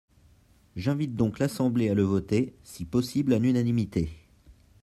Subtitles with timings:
[0.75, 4.09] J’invite donc l’Assemblée à le voter, si possible à l’unanimité.